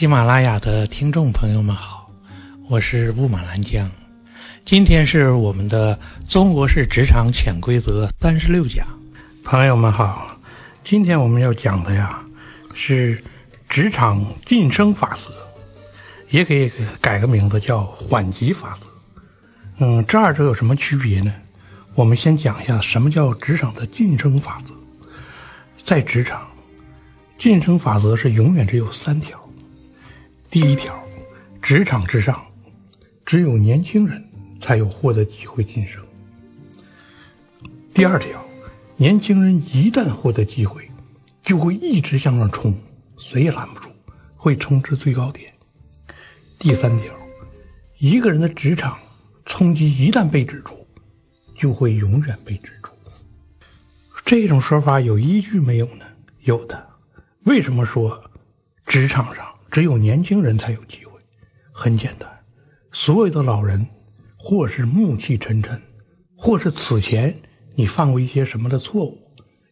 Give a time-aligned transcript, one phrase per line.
[0.00, 2.10] 喜马拉雅的听众朋友们好，
[2.70, 3.86] 我是雾马兰江，
[4.64, 8.86] 今天是我们的中国式职场潜规则三十六讲。
[9.44, 10.38] 朋友们好，
[10.82, 12.18] 今天我们要讲的呀
[12.74, 13.22] 是
[13.68, 15.34] 职场晋升法则，
[16.30, 18.86] 也可以改个名字叫缓急法则。
[19.84, 21.30] 嗯，这二者有什么区别呢？
[21.94, 24.72] 我们先讲一下什么叫职场的晋升法则。
[25.84, 26.48] 在职场，
[27.36, 29.38] 晋升法则是永远只有三条。
[30.50, 31.00] 第一条，
[31.62, 32.44] 职场之上，
[33.24, 34.20] 只有年轻人
[34.60, 36.04] 才有获得机会晋升。
[37.94, 38.44] 第二条，
[38.96, 40.90] 年轻人一旦获得机会，
[41.44, 42.74] 就会一直向上冲，
[43.16, 43.90] 谁也拦不住，
[44.34, 45.52] 会冲至最高点。
[46.58, 47.14] 第三条，
[47.98, 48.98] 一个人的职场
[49.46, 50.84] 冲击一旦被止住，
[51.56, 52.90] 就会永远被止住。
[54.24, 56.04] 这种说法有依据没有呢？
[56.40, 56.88] 有的。
[57.44, 58.20] 为什么说
[58.84, 61.20] 职场上只有年轻人才有机会？
[61.72, 62.28] 很简单，
[62.92, 63.86] 所有的老人，
[64.36, 65.80] 或是暮气沉沉，
[66.36, 67.34] 或是此前
[67.74, 69.16] 你犯过一些什么的错误，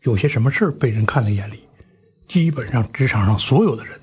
[0.03, 1.65] 有些什么事儿被人看在眼里，
[2.29, 4.01] 基本上职场上所有的人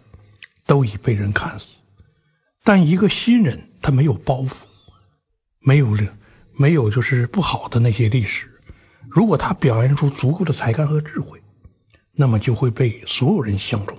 [0.65, 1.65] 都已被人看死。
[2.63, 4.63] 但一个新人，他没有包袱，
[5.61, 6.05] 没有这，
[6.57, 8.51] 没有就是不好的那些历史。
[9.09, 11.41] 如果他表现出足够的才干和智慧，
[12.11, 13.97] 那么就会被所有人相中。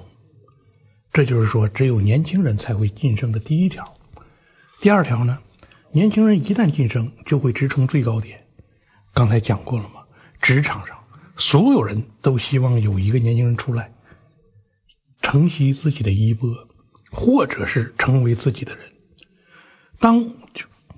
[1.16, 3.82] 这就是说，只有年轻人才会晋升的第一条。
[4.82, 5.38] 第二条呢，
[5.90, 8.38] 年轻人一旦晋升，就会直冲最高点。
[9.14, 10.02] 刚才讲过了嘛，
[10.42, 10.94] 职场上
[11.34, 13.90] 所有人都希望有一个年轻人出来
[15.22, 16.54] 承袭自己的衣钵，
[17.10, 18.84] 或者是成为自己的人。
[19.98, 20.22] 当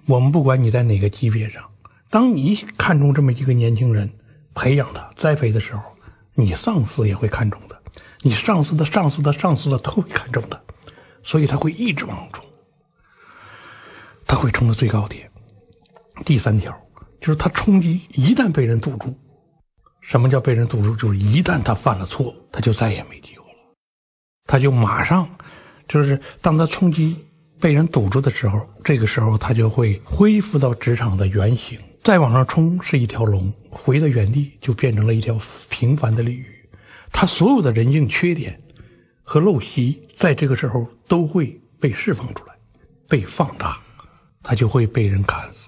[0.06, 1.62] 我们不管你在哪个级别上。
[2.10, 4.10] 当你看中这么一个年轻人，
[4.52, 5.82] 培养他、栽培的时候，
[6.34, 7.77] 你上司也会看中的，
[8.22, 10.60] 你上司的上司的上司的都会看中的，
[11.22, 12.44] 所以他会一直往上冲，
[14.26, 15.30] 他会冲到最高点。
[16.24, 16.76] 第三条
[17.20, 19.14] 就是他冲击一旦被人堵住，
[20.00, 20.96] 什么叫被人堵住？
[20.96, 23.74] 就是一旦他犯了错，他就再也没机会了，
[24.46, 25.28] 他就马上
[25.86, 27.16] 就是当他冲击
[27.60, 31.78] 被人堵住的时候，这个时候他就会恢复到职场的原形。
[32.02, 35.38] 再往上冲是一条龙，回到原地就变成了一条
[35.68, 36.57] 平凡的鲤鱼。
[37.12, 38.60] 他所有的人性缺点
[39.22, 42.54] 和陋习，在这个时候都会被释放出来，
[43.08, 43.78] 被放大，
[44.42, 45.66] 他就会被人砍死，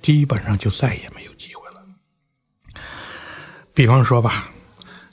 [0.00, 1.84] 基本上就再也没有机会了。
[3.72, 4.50] 比方说吧，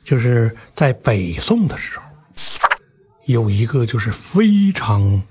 [0.03, 2.05] 就是在北宋的时候，
[3.25, 5.21] 有一个就是非常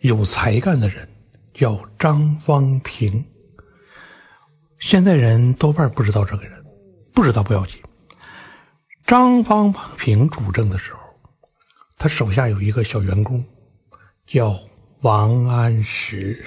[0.00, 1.08] 有才干的人，
[1.52, 3.24] 叫张方平。
[4.78, 6.64] 现在人多半不知道这个人，
[7.14, 7.80] 不知道不要紧。
[9.06, 10.98] 张方平主政的时候，
[11.96, 13.44] 他手下有一个小员工，
[14.26, 14.58] 叫
[15.02, 16.44] 王安石。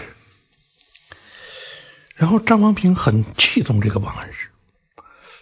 [2.16, 4.50] 然后张方平很器重这个王安石，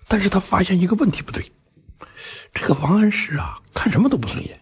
[0.07, 1.51] 但是他发现一个问题不对，
[2.53, 4.59] 这个王安石啊，看什么都不顺眼。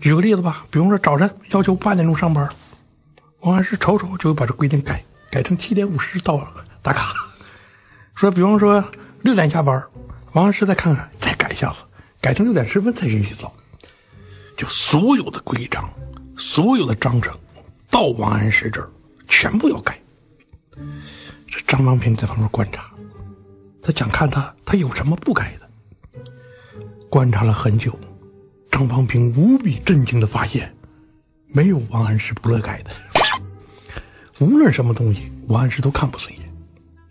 [0.00, 2.48] 举个例子吧，比方说早晨要求八点钟上班，
[3.42, 5.04] 王安石瞅瞅就把这规定改。
[5.30, 6.38] 改成七点五十到
[6.82, 7.12] 打卡，
[8.14, 8.82] 说比方说
[9.22, 9.84] 六点下班，
[10.36, 11.78] 王安石再看看，再改一下子，
[12.20, 13.50] 改成六点十分才允许走。
[14.54, 15.90] 就所有的规章，
[16.36, 17.34] 所有的章程，
[17.90, 18.90] 到王安石这儿
[19.26, 19.98] 全部要改。
[21.48, 22.90] 这张邦平在旁边观察，
[23.80, 26.22] 他想看他他有什么不改的。
[27.08, 27.98] 观察了很久，
[28.70, 30.70] 张方平无比震惊的发现，
[31.46, 32.90] 没有王安石不乐改的。
[34.40, 36.54] 无论什么东西，王安石都看不顺眼，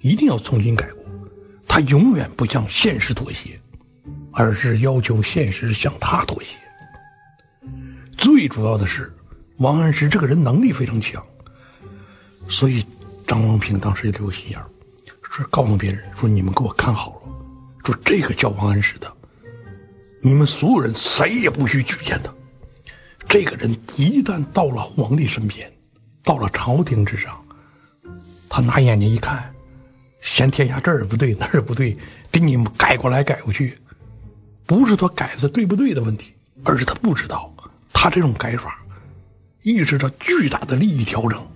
[0.02, 1.05] 一定要重新改过。
[1.76, 3.60] 他永远不向现实妥协，
[4.32, 6.56] 而是要求现实向他妥协。
[8.16, 9.14] 最主要的是，
[9.58, 11.22] 王安石这个人能力非常强，
[12.48, 12.82] 所以
[13.28, 14.60] 张方平当时就留心眼，
[15.22, 17.30] 说告诉别人说：“你们给我看好了，
[17.84, 19.14] 说这个叫王安石的，
[20.22, 22.34] 你们所有人谁也不许举荐他。
[23.28, 25.70] 这个人一旦到了皇帝身边。”
[26.24, 27.46] 到了朝廷之上，
[28.48, 29.54] 他拿眼睛一看，
[30.26, 31.96] 嫌天下这儿不对 那儿不对，
[32.32, 33.78] 给你们改过来改过去，
[34.66, 36.34] 不是他改的对不对的问题，
[36.64, 37.54] 而是他不知道，
[37.94, 38.84] 他这种改法，
[39.62, 41.48] 预示着巨大的利益调整。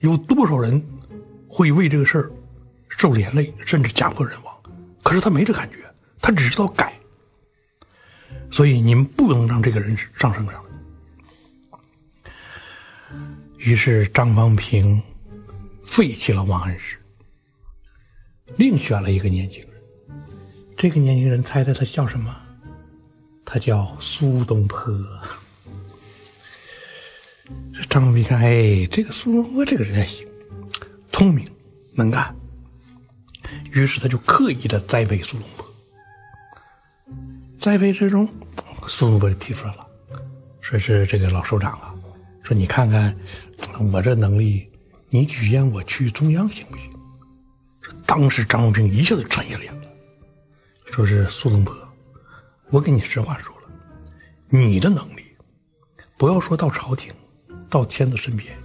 [0.00, 0.84] 有多少人
[1.48, 2.30] 会为这个事儿
[2.88, 4.52] 受连累，甚至家破人亡？
[5.02, 5.76] 可是他没这感觉，
[6.20, 6.92] 他只知道改。
[8.50, 10.60] 所以你们不能让这个人上升上来。
[13.58, 15.00] 于是张方平
[15.84, 16.98] 废弃了王安石，
[18.56, 19.68] 另选了一个年轻人。
[20.76, 22.34] 这个年轻人，猜猜他叫什么？
[23.44, 24.78] 他叫苏东坡。
[27.72, 30.26] 这张方平看，哎，这个苏东坡这个人还行，
[31.12, 31.46] 聪明
[31.92, 32.34] 能干，
[33.72, 35.66] 于是他就刻意的栽培苏东坡。
[37.58, 38.26] 栽培之中，
[38.88, 39.86] 苏东坡就提出来了，
[40.60, 41.94] 说是这个老首长啊，
[42.42, 43.14] 说你看看
[43.92, 44.66] 我这能力，
[45.10, 46.93] 你举荐我去中央行不行？
[48.14, 49.82] 当时张方平一下子沉下脸了，
[50.92, 51.76] 说是苏东坡，
[52.70, 53.68] 我跟你实话说了，
[54.48, 55.24] 你的能力，
[56.16, 57.12] 不要说到朝廷。
[57.68, 58.56] 到天子身边，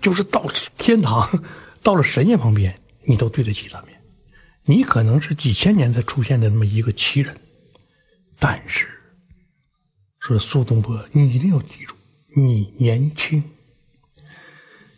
[0.00, 0.46] 就是到
[0.78, 1.28] 天堂，
[1.82, 2.72] 到了神仙旁边，
[3.08, 3.88] 你都对得起他们。
[4.66, 7.36] 你可能是几千年才出现的那么一个奇人，
[8.38, 8.86] 但是，
[10.20, 11.96] 说苏东坡，你一定要记住，
[12.36, 13.42] 你年轻。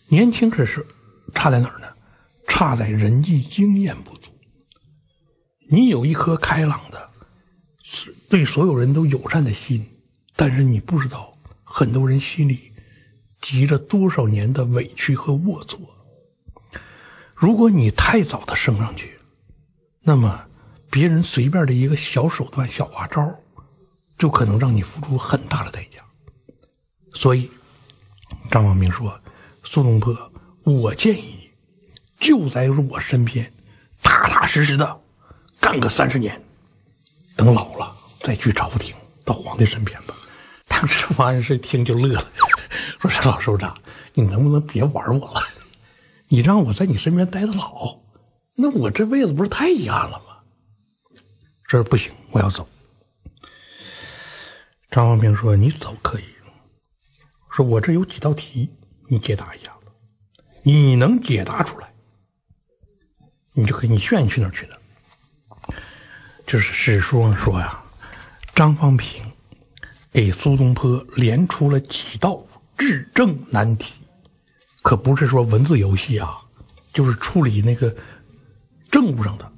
[0.08, 0.86] 年轻这是
[1.32, 1.88] 差在哪儿呢？
[2.46, 4.30] 差在人际经验不足。
[5.68, 7.10] 你有一颗开朗的，
[8.28, 9.86] 对所有人都友善的心，
[10.36, 12.72] 但是你不知道很多人心里。
[13.40, 15.78] 积着多少年的委屈和龌龊？
[17.34, 19.18] 如果你太早的升上去，
[20.00, 20.46] 那么
[20.90, 23.38] 别人随便的一个小手段、小花招，
[24.16, 26.02] 就可能让你付出很大的代价。
[27.12, 27.50] 所以，
[28.50, 29.20] 张王明说
[29.62, 30.16] ：“苏东坡，
[30.62, 31.43] 我建议
[32.24, 33.52] 就在我身边，
[34.02, 35.00] 踏踏实实的
[35.60, 36.42] 干个三十年，
[37.36, 40.16] 等老了再去朝廷，到皇帝身边吧。”
[40.66, 42.26] 当时王安石一听就乐了。
[42.98, 43.76] 说是老首长，
[44.14, 45.42] 你能不能别玩我了？
[46.28, 48.00] 你让我在你身边待的老，
[48.54, 50.38] 那我这辈子不是太遗憾了吗？
[51.68, 52.66] 这不行，我要走。
[54.90, 56.24] 张方平说：“你走可以，
[57.54, 58.72] 说我这有几道题，
[59.08, 59.92] 你解答一下子。
[60.62, 61.92] 你能解答出来，
[63.54, 64.80] 你就可以，你愿意去哪儿去哪儿。”
[66.46, 67.82] 就是史书上说呀，
[68.54, 69.24] 张方平
[70.12, 72.46] 给苏东坡连出了几道。
[72.76, 73.94] 治政难题，
[74.82, 76.40] 可不是说文字游戏啊，
[76.92, 77.94] 就是处理那个
[78.90, 79.52] 政务上的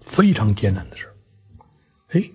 [0.00, 1.12] 非常艰难的事儿
[2.12, 2.30] 哎，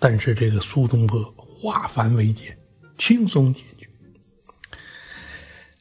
[0.00, 2.58] 但是这个苏东坡化繁为简，
[2.96, 3.86] 轻松解决。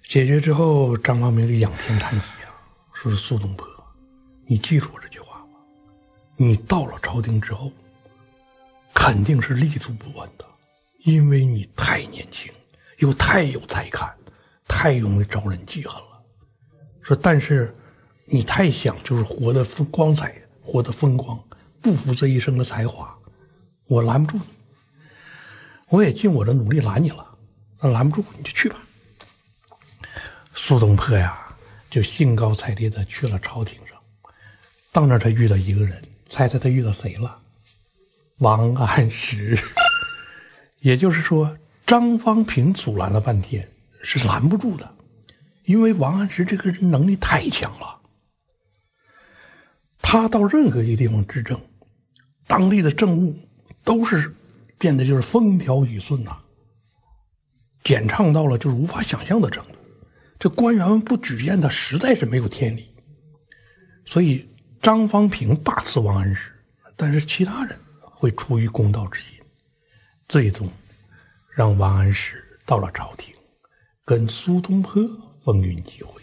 [0.05, 2.51] 解决之后，张方明就仰天叹息啊，
[2.91, 3.65] 说苏东坡，
[4.45, 5.59] 你记住我这句话吧，
[6.35, 7.71] 你到了朝廷之后，
[8.93, 10.45] 肯定是立足不稳的，
[11.05, 12.51] 因为你太年轻。
[12.99, 14.15] 又太有才干，
[14.65, 16.23] 太容易招人记恨了。
[17.01, 17.75] 说，但是
[18.23, 21.37] 你太想就是活得风光彩，活得风光，
[21.81, 23.13] 不负这一生的才华，
[23.87, 24.43] 我拦不住你。
[25.89, 27.27] 我也尽我的努力拦你了，
[27.81, 28.77] 那拦不住你就去吧。
[30.53, 31.53] 苏东坡呀，
[31.89, 33.97] 就兴高采烈的去了朝廷上。
[34.93, 37.37] 到那儿他遇到一个人，猜猜他遇到谁了？
[38.37, 39.57] 王安石。
[40.79, 41.57] 也就是说。
[41.85, 43.69] 张方平阻拦了半天，
[44.03, 44.95] 是拦不住的，
[45.65, 47.99] 因为王安石这个人能力太强了。
[50.01, 51.59] 他到任何一个地方执政，
[52.47, 53.37] 当地的政务
[53.83, 54.33] 都是
[54.77, 56.37] 变得就是风调雨顺呐，
[57.83, 59.75] 简畅到了就是无法想象的程度。
[60.39, 62.87] 这官员们不举荐他，实在是没有天理。
[64.05, 64.47] 所以
[64.83, 66.51] 张方平大刺王安石，
[66.97, 69.33] 但是其他人会出于公道之心，
[70.27, 70.69] 最终。
[71.55, 73.33] 让王安石到了朝廷，
[74.03, 75.01] 跟苏东坡
[75.45, 76.21] 风云际会，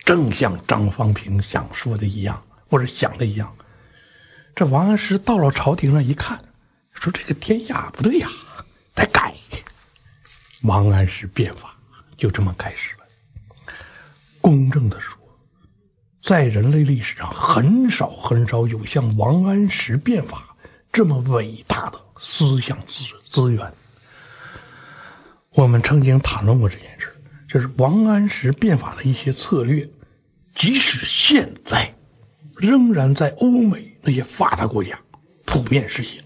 [0.00, 3.56] 正像张方平想说的一样，或者想的一样。
[4.54, 6.38] 这王安石到了朝廷上一看，
[6.92, 8.28] 说：“这个天下不对呀，
[8.94, 9.34] 得改。”
[10.64, 11.74] 王安石变法
[12.18, 13.06] 就这么开始了。
[14.42, 15.16] 公正的说，
[16.24, 20.56] 在人类历史上，很少很少有像王安石变法
[20.90, 23.70] 这么伟大的思想资资源。
[25.50, 27.08] 我们曾经谈论过这件事，
[27.46, 29.86] 就是王安石变法的一些策略，
[30.54, 31.94] 即使现在，
[32.56, 34.98] 仍然在欧美那些发达国家
[35.44, 36.22] 普遍实行。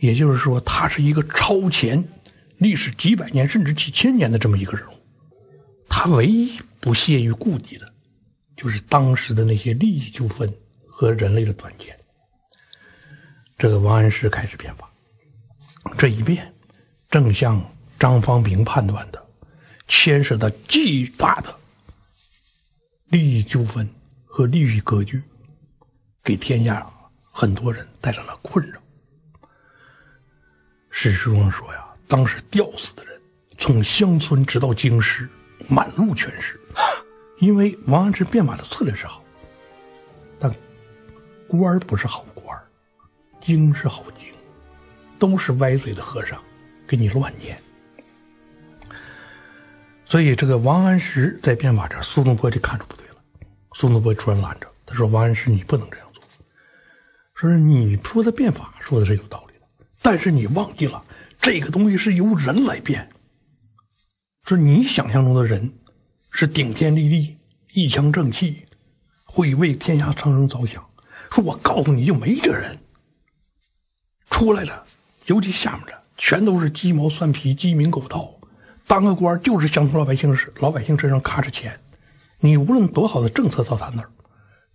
[0.00, 2.02] 也就是说，他是一个超前
[2.56, 4.94] 历史几百年甚至几千年的这么一个人物。
[5.86, 7.93] 他唯一不屑于顾及的，
[8.64, 10.50] 就是当时的那些利益纠纷
[10.88, 11.94] 和人类的短见。
[13.58, 14.90] 这个王安石开始变法，
[15.98, 16.50] 这一变，
[17.10, 17.62] 正像。
[17.96, 19.24] 张方平判断的，
[19.86, 21.56] 牵涉到巨大的
[23.06, 23.88] 利益纠纷
[24.24, 25.22] 和利益格局，
[26.22, 26.84] 给天下
[27.22, 28.80] 很多人带来了困扰。
[30.90, 33.18] 史书上说呀，当时吊死的人
[33.58, 35.30] 从乡村直到京师，
[35.68, 36.60] 满路全是。
[37.38, 39.22] 因为王安石变法的策略是好，
[40.38, 40.54] 但
[41.48, 42.58] 官不是好官
[43.40, 44.26] 经是好经，
[45.18, 46.40] 都是歪嘴的和尚，
[46.86, 47.58] 给你乱念。
[50.04, 53.16] 所以这个王安石在变法这儿，苏东坡就看出不对了。
[53.72, 56.22] 苏东坡突然拦着他说：“王安石，你不能这样做。
[57.34, 61.02] 说是你说的变法说的是有道理的，但是你忘记了
[61.40, 63.08] 这个东西是由人来变。
[64.44, 65.72] 说你想象中的人
[66.36, 67.38] 是顶天立地、
[67.74, 68.66] 一腔正气，
[69.22, 70.84] 会为天下苍生着想。
[71.30, 72.76] 说我告诉你就没这人，
[74.30, 74.84] 出来的，
[75.26, 78.28] 尤其下面的全都是鸡毛蒜皮、鸡鸣狗盗。”
[78.84, 81.78] 当个官就是想从老百姓是老百姓身上卡着钱，
[82.40, 84.10] 你无论多好的政策到他那儿，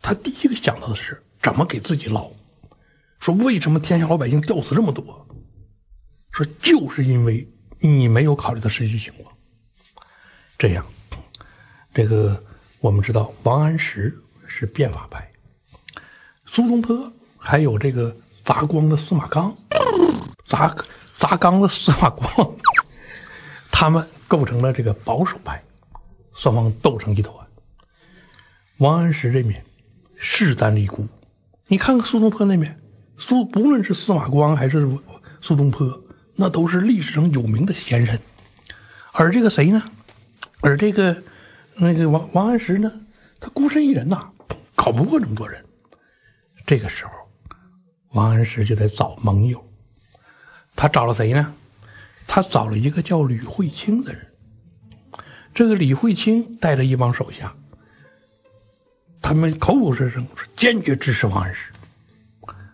[0.01, 2.31] 他第一个想到的是怎么给自己捞。
[3.19, 5.27] 说为什么天下老百姓吊死这么多？
[6.31, 7.45] 说就是因为
[7.79, 9.35] 你没有考虑到实际情况。
[10.57, 10.85] 这样，
[11.99, 12.41] 这个
[12.79, 15.29] 我们知道王安石是变法派，
[16.45, 18.15] 苏东坡还有这个
[18.45, 19.53] 砸光的司马光，
[20.45, 20.73] 砸
[21.17, 22.55] 砸缸的司马光。
[23.69, 25.61] 他们构成了这个保守派，
[26.35, 27.35] 双方斗成一团。
[28.77, 29.61] 王安石这面
[30.15, 31.05] 势单力孤，
[31.67, 32.79] 你看看苏东坡那面，
[33.17, 34.89] 苏不论是司马光还是
[35.41, 36.01] 苏东坡，
[36.33, 38.17] 那都是历史上有名的贤人。
[39.11, 39.83] 而这个谁呢？
[40.61, 41.21] 而这个
[41.75, 42.91] 那个王王安石呢？
[43.39, 44.29] 他孤身一人呐，
[44.75, 45.63] 搞不过这么多人。
[46.65, 47.11] 这个时候，
[48.11, 49.65] 王安石就得找盟友。
[50.75, 51.53] 他找了谁呢？
[52.27, 54.27] 他找了一个叫吕惠卿的人，
[55.53, 57.55] 这个吕惠卿带着一帮手下，
[59.21, 61.71] 他们口口声声说坚决支持王安石。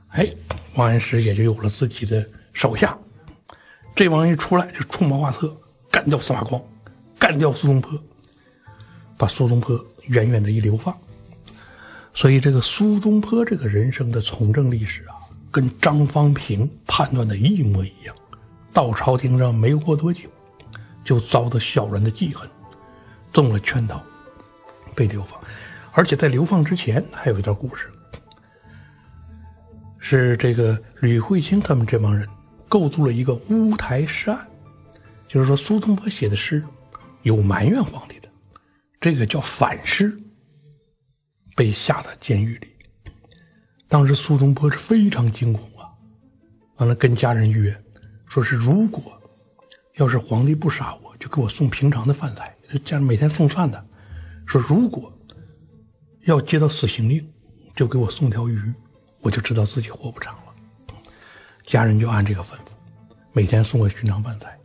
[0.09, 0.33] 哎，
[0.75, 2.97] 王安石也就有了自己的手下。
[3.95, 5.55] 这帮人一出来就出谋划策，
[5.89, 6.61] 干掉司马光，
[7.17, 7.97] 干掉苏东坡，
[9.17, 10.95] 把苏东坡远远的一流放。
[12.13, 15.15] 所以，这个苏东坡这个人生的从政历史啊，
[15.51, 18.15] 跟张方平判断的一模一样。
[18.71, 20.29] 到朝廷上没过多久，
[21.03, 22.49] 就遭到小人的记恨，
[23.31, 24.01] 中了圈套，
[24.93, 25.39] 被流放。
[25.93, 27.89] 而且在流放之前，还有一段故事，
[29.97, 32.27] 是这个吕惠卿他们这帮人
[32.67, 34.45] 构筑了一个乌台诗案，
[35.27, 36.63] 就是说苏东坡写的诗
[37.23, 38.29] 有埋怨皇帝的，
[38.99, 40.17] 这个叫反诗，
[41.55, 42.67] 被下到监狱里。
[43.87, 45.87] 当时苏东坡是非常惊恐啊，
[46.77, 47.75] 完了跟家人约。
[48.27, 49.21] 说是如果
[49.95, 53.85] 要是皇帝不杀我，就给我送平常的饭菜，家每天送饭的。
[54.45, 55.15] 说如果
[56.23, 57.25] 要接到死刑令，
[57.75, 58.73] 就给我送条鱼，
[59.21, 60.41] 我就知道自己活不长了。
[61.65, 62.73] 家人就按这个吩咐，
[63.31, 64.57] 每天送我寻常饭菜。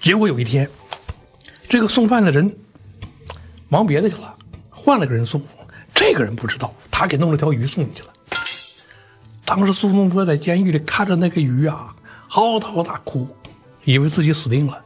[0.00, 0.68] 结果有一天，
[1.68, 2.54] 这个送饭的人
[3.70, 4.36] 忙别的去了，
[4.68, 5.40] 换了个人送。
[5.94, 8.08] 这个人不知道，他给弄了条鱼送进去了。
[9.46, 11.94] 当时苏东坡在监狱里看着那个鱼啊。
[12.32, 13.26] 嚎啕大哭，
[13.82, 14.80] 以为自己死定了，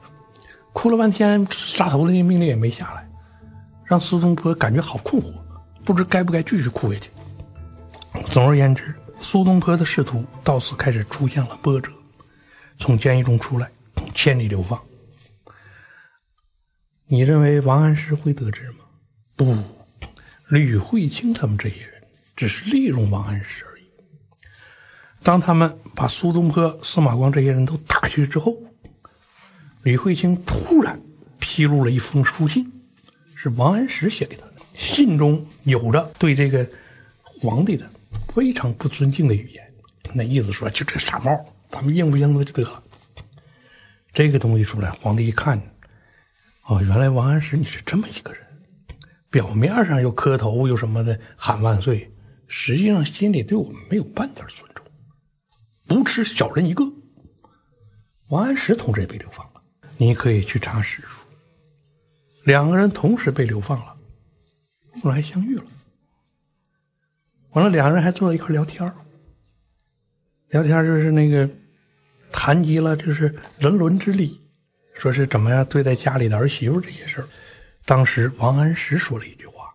[0.72, 3.06] 哭了半天，杀头的命令也没下来，
[3.84, 5.30] 让苏东坡感觉好困惑，
[5.84, 7.10] 不知该不该继续哭下去。
[8.24, 11.92] 总而言之，苏东坡的仕途到此开始出现了波折，
[12.78, 13.70] 从监狱中出来，
[14.14, 14.80] 千里流放。
[17.14, 18.78] 你认为王安石会得知吗？
[19.36, 19.56] 不，
[20.48, 22.02] 吕惠卿他们这些人
[22.34, 23.84] 只是利用王安石而已。
[25.22, 28.56] 当他们把苏东坡、司马光这些人都打去之后，
[29.84, 31.00] 吕惠卿突然
[31.38, 32.68] 披露了一封书信，
[33.36, 34.54] 是王安石写给他的。
[34.74, 36.68] 信中有着对这个
[37.22, 37.88] 皇帝的
[38.34, 39.72] 非常不尊敬的语言，
[40.12, 42.82] 那意思说就这傻帽，咱们应不应付就得了。
[44.12, 45.62] 这个东西出来，皇帝一看，
[46.66, 48.40] 哦，原来王安石你是这么一个人，
[49.30, 52.10] 表面上又磕头又什么的喊万岁，
[52.48, 54.84] 实际上心里对我们没有半点尊重。
[55.86, 56.82] 不吃小人一个，
[58.28, 59.62] 王安石同志也被流放了。
[59.98, 61.08] 你可以去查史书，
[62.44, 63.96] 两个人同时被流放了，
[65.02, 65.64] 后来相遇了。
[67.50, 68.90] 完了，两个人还坐在一块聊天
[70.48, 71.48] 聊天就是那个
[72.32, 74.40] 谈及了就是人伦之礼，
[74.94, 77.28] 说是怎么样对待家里的儿媳妇这些事儿。
[77.84, 79.74] 当时王安石说了一句话，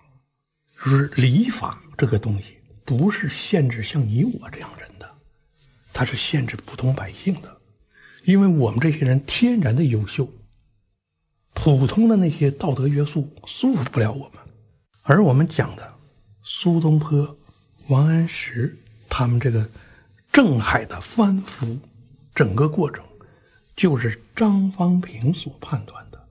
[0.76, 5.08] 说是礼法这个东西不是限制像你我这样人的。
[5.94, 7.58] 它是限制普通百姓的，
[8.24, 10.28] 因为我们这些人天然的优秀，
[11.54, 14.44] 普通的那些道德约束束缚不了我们。
[15.04, 15.94] 而我们讲的
[16.42, 17.38] 苏东坡、
[17.90, 18.78] 王安石
[19.10, 19.70] 他们这个
[20.32, 21.78] 政海的翻覆，
[22.34, 23.04] 整个过程
[23.80, 26.22] 就是张方平所判断的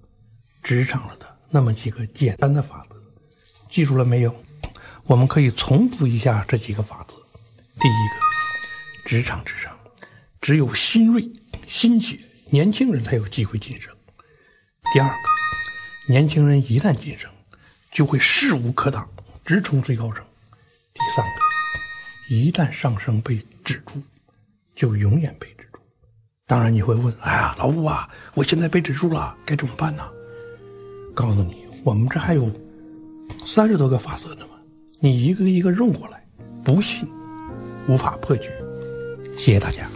[0.63, 2.97] 职场上的那么几个简单的法则，
[3.71, 4.45] 记住了没有？
[5.05, 7.15] 我们可以重复一下这几个法则。
[7.81, 9.09] 第一个。
[9.09, 9.75] 职场之上，
[10.43, 11.27] 只有新锐、
[11.67, 12.19] 新血、
[12.51, 13.91] 年轻人才有机会晋升。
[14.93, 15.15] 第二个，
[16.13, 17.31] 年轻人一旦晋升，
[17.91, 19.09] 就会势无可挡，
[19.47, 20.23] 直冲最高层。
[20.93, 21.41] 第三个，
[22.29, 24.03] 一旦上升被止住，
[24.75, 25.49] 就永远被。
[26.49, 30.03] 当然你会问：哎呀，老吴啊，我现在被止住了，该怎么办呢？
[31.15, 32.51] 告诉你，我们这还有
[33.45, 34.47] 三十多个法则呢，
[34.99, 36.25] 你一个一个用过来，
[36.65, 37.07] 不信
[37.87, 38.49] 无法破局。
[39.37, 39.87] 谢谢大家。